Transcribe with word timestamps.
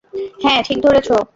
হ্যাঁ, 0.43 0.61
ঠিক 0.63 0.77
ধরেছো। 0.81 1.15